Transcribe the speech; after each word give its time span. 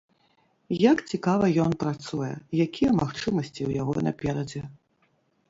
Як 0.91 0.97
цікава 1.11 1.49
ён 1.63 1.71
працуе, 1.83 2.31
якія 2.65 2.89
магчымасці 3.01 3.53
ў 3.67 3.83
яго 3.83 3.93
наперадзе. 4.09 4.65